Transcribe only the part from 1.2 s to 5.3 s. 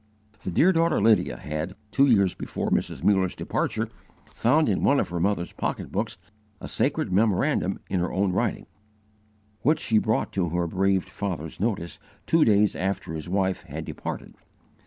had, two years before Mrs. Muller's departure, found in one of her